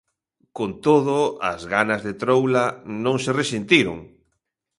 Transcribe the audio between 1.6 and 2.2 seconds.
ganas de